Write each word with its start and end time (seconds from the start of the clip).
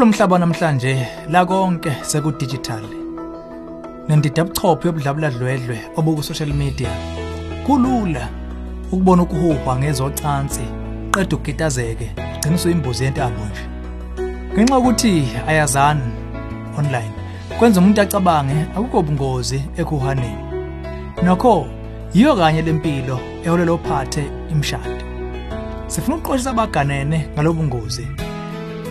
kulomhlaba 0.00 0.38
namhlanje 0.38 1.06
la 1.28 1.44
konke 1.44 1.92
sekudigital 2.02 2.84
nendida 4.08 4.44
buchopho 4.44 4.88
yobudlabula 4.88 5.30
dlwedlwe 5.30 5.78
obuku 5.96 6.22
social 6.22 6.52
media. 6.54 6.88
Kulula 7.66 8.28
ukubona 8.92 9.22
ukuhuhwa 9.22 9.76
ngezocansi 9.78 10.64
qeda 11.12 11.36
ukugitazeke 11.36 12.10
gcina 12.38 12.54
usuyimbuzi 12.54 13.04
yentambo 13.04 13.44
nje. 13.44 13.64
Ngenxa 14.54 14.78
ukuthi 14.78 15.28
ayazani 15.48 16.12
online 16.78 17.12
kwenza 17.58 17.80
umuntu 17.80 18.00
acabange 18.00 18.60
akukho 18.76 18.98
ubungozi 18.98 19.62
ekuhaneni. 19.76 20.44
Nokho 21.22 21.66
yiyo 22.14 22.36
kanye 22.36 22.62
lempilo 22.62 23.20
eholela 23.44 23.72
ophathe 23.72 24.24
imshado. 24.52 25.04
Sifuna 25.86 26.16
ukuqoshisa 26.16 26.50
abaganene 26.50 27.28
ngalobungozi 27.34 28.06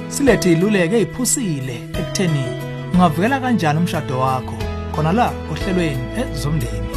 silethe 0.09 0.51
iluleke 0.51 0.97
eziphusile 1.01 1.75
ekutheni 1.99 2.45
ungavikela 2.93 3.39
kanjani 3.39 3.79
umshado 3.79 4.19
wakho? 4.19 4.57
Khona 4.93 5.11
la 5.11 5.27
ohlelweni 5.51 6.05
ezomndeni. 6.21 6.89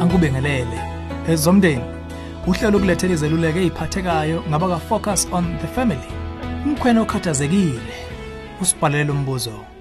Angikubengelele 0.00 0.80
ezomndeni 1.28 1.84
uhlelo 2.46 2.78
ukulethela 2.78 3.14
izeluleko 3.14 3.58
eziphathekayo 3.58 4.38
ngaba 4.48 4.66
ka 4.68 4.78
focus 4.88 5.28
on 5.32 5.44
the 5.60 5.66
family. 5.66 6.10
Umkhwena 6.64 7.00
okhathazekile. 7.00 7.96
Usibhalele 8.60 9.10
umbuzo. 9.10 9.75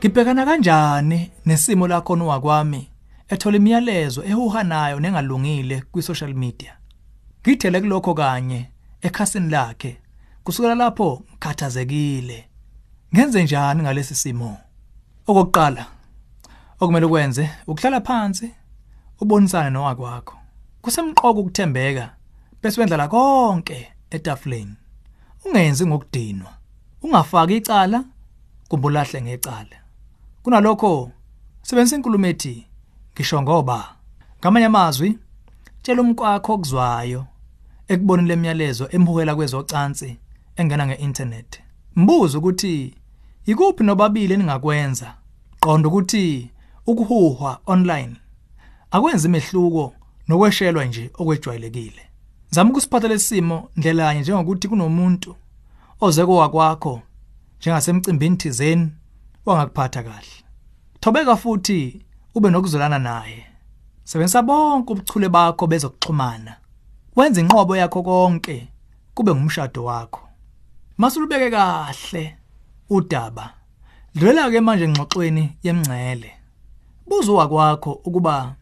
Ngibhekana 0.00 0.46
kanjani 0.46 1.30
nesimo 1.46 1.88
lakho 1.88 2.16
nowakwami 2.16 2.88
ethola 3.28 3.56
imiyalezo 3.56 4.20
ehuhanayo 4.24 5.00
nengalungile 5.00 5.76
kwi-social 5.92 6.34
media. 6.34 6.72
Ngithele 7.42 7.80
kulokho 7.80 8.14
kanye 8.14 8.70
ekhasini 9.02 9.50
lakhe. 9.50 10.00
Kusukela 10.44 10.74
lapho 10.74 11.22
ngikhathazekile. 11.30 12.48
Ngenze 13.14 13.42
njani 13.44 13.82
ngalesi 13.82 14.14
simo? 14.14 14.58
Okokuqala, 15.26 15.86
okumele 16.80 17.06
ukwenze 17.06 17.50
ukuhlala 17.66 18.00
phansi 18.00 18.50
ubonisane 19.20 19.70
nowakwakho. 19.70 20.36
Kusemqoko 20.82 21.40
ukuthembeka 21.40 22.14
bese 22.62 22.80
wendla 22.80 22.96
la 22.96 23.08
konke 23.08 23.92
etafuleni. 24.10 24.76
Ungenzi 25.44 25.86
ngokudinwa. 25.86 26.52
Ungafaki 27.02 27.56
icala 27.56 28.04
kumbulahle 28.68 29.22
ngecala. 29.22 29.76
Kunalokho 30.42 31.10
sebenzisa 31.62 31.96
inkulumo 31.96 32.26
ethi 32.26 32.66
ngisho 33.14 33.42
ngoba 33.42 33.96
ngamanye 34.40 34.66
amazwi 34.66 35.18
tshela 35.82 36.02
umkwakho 36.02 36.52
okuzwayo 36.54 37.22
ekubonile 37.92 38.28
lemiyalezo 38.28 38.84
emhukela 38.94 39.34
kwezocansi 39.36 40.10
engena 40.58 40.86
ngeinternet. 40.86 41.50
Mbuzo 41.96 42.38
ukuthi 42.38 42.94
ikuphi 43.50 43.84
nobabili 43.84 44.34
eningakwenza. 44.34 45.08
Qonda 45.60 45.88
ukuthi 45.88 46.50
ukuhuhwa 46.86 47.60
online 47.66 48.16
akwenzi 48.90 49.28
imehluko 49.28 49.94
nokweshelwa 50.28 50.84
nje 50.84 51.10
okwejwayelekile. 51.20 52.02
Zama 52.50 52.70
ukusiphatha 52.70 53.08
lesimo 53.08 53.68
ndlelanye 53.76 54.20
njengokuthi 54.20 54.68
kunomuntu 54.68 55.36
oze 56.00 56.26
kowakwakho 56.26 57.02
njengasemcimbini 57.58 58.36
thizeni 58.36 58.90
wangakuphatha 59.46 60.02
kahle. 60.02 60.44
Thobeka 61.00 61.36
futhi 61.36 62.04
ube 62.34 62.50
nokuzolana 62.50 62.98
naye. 62.98 63.46
Sebenzisa 64.04 64.42
bonke 64.42 64.92
ubuchule 64.92 65.28
bakho 65.28 65.66
bezokuxhumana. 65.66 66.56
Wenza 67.16 67.40
inqobo 67.40 67.76
yakho 67.76 68.02
konke 68.02 68.68
kube 69.14 69.34
ngumshado 69.34 69.84
wakho. 69.84 70.28
Masulubeke 70.98 71.50
kahle 71.50 72.36
udaba. 72.90 73.54
Dlwela 74.14 74.50
ke 74.50 74.60
manje 74.60 74.88
ngxoxweni 74.88 75.56
yemngcele. 75.62 76.32
Buza 77.06 77.32
wakwakho 77.32 77.92
ukuba 77.92 78.54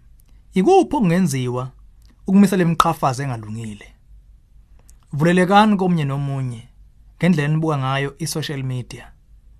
ikuphi 0.54 0.96
okungenziwa 0.96 1.70
ukumisa 2.26 2.56
lemqhafaza 2.56 3.24
engalungile. 3.24 3.94
Vulelekani 5.12 5.76
komnye 5.76 6.04
nomunye 6.04 6.68
ngendlela 7.18 7.48
enibuka 7.48 7.78
ngayo 7.78 8.14
i-social 8.18 8.62
media. 8.62 9.12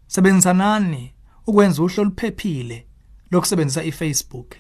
Sebenzisanani 0.09 1.15
ukwenza 1.47 1.83
uhlo 1.83 2.03
oluphephile 2.03 2.87
lokusebenzisa 3.31 3.85
iFacebook. 3.85 4.55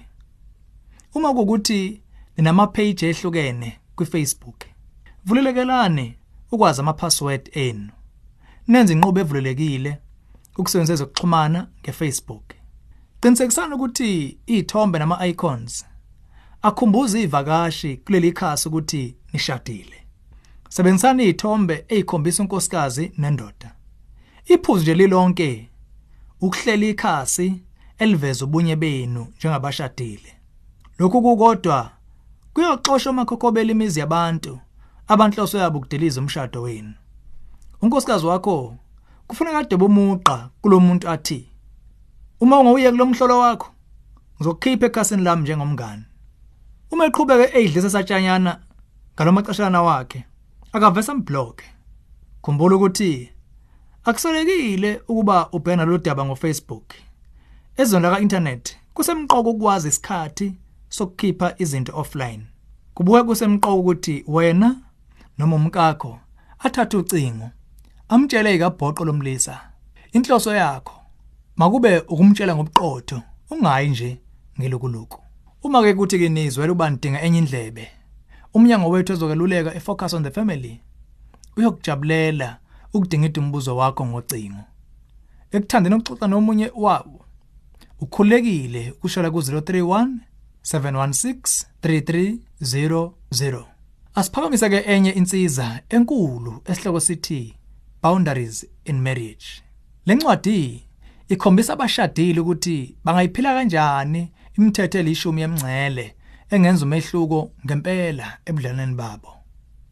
Uma 1.14 1.34
kukuthi 1.34 2.03
ninama 2.36 2.66
page 2.66 3.09
ehlukene 3.09 3.81
kwiFacebook, 3.97 4.64
vulekelane 5.25 6.19
ukwazi 6.53 6.81
ama 6.81 6.92
password 6.92 7.50
enu. 7.53 7.91
Nenze 8.69 8.92
inqubo 8.92 9.20
evulelekile 9.20 9.98
ukusebenzisa 10.59 10.92
ezokuxhumana 10.94 11.69
ngeFacebook. 11.82 12.44
Qinisekisani 13.20 13.75
ukuthi 13.75 14.38
izithombe 14.47 14.98
nama 14.98 15.26
icons 15.26 15.86
akhumbuza 16.62 17.19
ivakashi 17.19 17.97
kuleli 17.97 18.32
khasi 18.32 18.69
ukuthi 18.69 19.16
nishadile. 19.32 20.06
Sebenzisani 20.69 21.22
izithombe 21.22 21.84
ezikhombisa 21.88 22.42
unkosikazi 22.42 23.12
nendoda. 23.19 23.78
Iphuzu 24.48 24.82
nje 24.82 24.94
lilonke 24.94 25.70
ukuhlela 26.41 26.86
ikhasi 26.86 27.62
eliveza 27.98 28.44
ubunye 28.44 28.76
benu 28.76 29.26
njengabashadile. 29.36 30.34
Lokhu 30.98 31.22
kukodwa 31.22 31.91
kuyoxoshwa 32.54 33.10
amakhokobela 33.10 33.70
imizi 33.72 34.00
yabantu 34.00 34.60
abanhloso 35.09 35.59
yabo 35.59 35.78
ukudeliza 35.78 36.20
umshado 36.20 36.62
wenu. 36.62 36.94
Unkosikazi 37.82 38.26
wakho 38.26 38.76
kufuneka 39.26 39.59
ade 39.59 39.76
bomuqa 39.76 40.50
kulomuntu 40.60 41.09
athi 41.10 41.48
uma 42.41 42.59
ungawuye 42.59 42.91
kulomhlolo 42.91 43.38
wakho 43.38 43.69
ngizokukhipha 44.36 44.86
ekhasini 44.86 45.22
lami 45.22 45.42
njengomngane. 45.42 46.04
Uma 46.91 47.06
eqhubeke 47.06 47.59
eyidlisa 47.59 47.91
satshanyana 47.91 48.60
ngalomaqashana 49.15 49.82
wakhe 49.82 50.25
akavesa 50.72 51.15
mblock. 51.15 51.62
Khumbula 52.42 52.76
ukuthi 52.76 53.38
akusolekile 54.08 55.00
ukuba 55.08 55.48
ubhena 55.52 55.84
lo 55.84 55.98
daba 55.98 56.24
ngoFacebook. 56.24 56.94
Ezona 57.76 58.10
ka 58.10 58.20
internet 58.20 58.76
kusemqoko 58.94 59.50
ukwazi 59.50 59.88
isikhathi 59.88 60.54
sokukhipha 60.88 61.54
izinto 61.58 61.92
offline. 61.96 62.42
Kubuye 62.94 63.22
kusemqoko 63.22 63.78
ukuthi 63.80 64.24
wena 64.26 64.76
noma 65.38 65.56
umkakho 65.56 66.18
athathe 66.58 66.97
ucingo 66.97 67.50
amtshele 68.08 68.54
ikabhoqo 68.54 69.04
lomlisa 69.04 69.60
inhloso 70.12 70.54
yakho 70.54 70.94
makube 71.56 71.98
ukumtshela 71.98 72.54
ngobuqotho 72.54 73.22
ungayi 73.50 73.88
nje 73.88 74.20
ngelukuluku. 74.60 75.22
Uma 75.62 75.82
ke 75.82 75.94
kuthi 75.94 76.18
kinizwe 76.18 76.70
uba 76.70 76.91
nidinga 76.91 77.22
enye 77.22 77.38
indlebe 77.38 77.88
umnyango 78.54 78.88
wethu 78.88 79.12
ezokeluleka 79.12 79.74
efocus 79.74 80.14
on 80.14 80.22
the 80.22 80.30
family 80.30 80.80
uyokujabulela 81.56 82.58
ukudingida 82.98 83.41
umbuzo 83.41 83.76
wakho 83.76 84.06
ngocingo. 84.06 84.64
Ekuthandeni 85.53 85.94
ukuxoxa 85.97 86.26
nomunye 86.26 86.70
wabo 86.75 87.25
ukhulekile 88.00 88.91
ukushela 88.91 89.31
ku 89.31 89.38
031 89.38 90.09
716 90.62 91.66
3300 91.82 93.64
asiphakamise 94.14 94.69
ke 94.70 94.78
enye 94.92 95.10
insiza 95.10 95.81
enkulu 95.88 96.62
esihloko 96.64 97.00
sithi 97.00 97.54
boundaries 98.03 98.66
in 98.84 99.00
marriage. 99.00 99.47
Lencwadi 100.06 100.84
ikhombisa 101.28 101.72
abashadile 101.72 102.41
ukuthi 102.41 102.97
bangayiphila 103.04 103.54
kanjani 103.54 104.33
imithetho 104.59 104.98
elishumi 104.98 105.41
yemngcele 105.41 106.15
engenza 106.50 106.84
umehluko 106.86 107.50
ngempela 107.65 108.27
ebudlaneni 108.47 108.95
babo. 108.95 109.37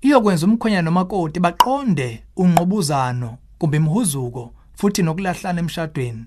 Iyokwenza 0.06 0.47
umkhwenyana 0.47 0.82
nomakoti 0.82 1.41
baqonde 1.41 2.25
unqobuzano 2.37 3.38
kumbe 3.58 3.76
imhuzuko 3.76 4.53
futhi 4.79 5.03
nokulahlana 5.03 5.61
emshadweni. 5.61 6.25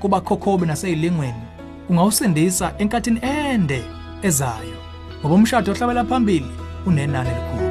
kuba 0.00 0.20
khokhobi 0.20 0.66
nasezilingweni 0.66 1.42
ungawusindisa 1.88 2.74
enkathini 2.78 3.20
ende 3.22 3.84
ezayo 4.22 4.78
ngoba 5.20 5.34
umshado 5.34 5.72
ohlabela 5.72 6.04
phambili 6.04 6.50
unenani 6.86 7.30
elikhulu. 7.30 7.63